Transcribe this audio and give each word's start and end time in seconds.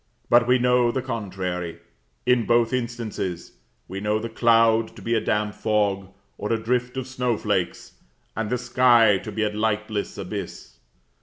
But 0.31 0.47
we 0.47 0.57
know 0.57 0.89
the 0.91 1.03
contrary, 1.03 1.77
in 2.25 2.47
both 2.47 2.73
instances; 2.73 3.51
we 3.87 3.99
know 3.99 4.17
the 4.17 4.29
cloud 4.29 4.95
to 4.95 5.01
be 5.03 5.13
a 5.13 5.21
damp 5.21 5.53
fog, 5.53 6.07
or 6.39 6.51
a 6.51 6.57
drift 6.59 6.97
of 6.97 7.05
snow 7.05 7.37
flakes; 7.37 7.93
and 8.35 8.49
the 8.49 8.57
sky 8.57 9.19
to 9.19 9.31
be 9.31 9.43
a 9.43 9.53
lightless 9.53 10.17
abyss. 10.17 10.79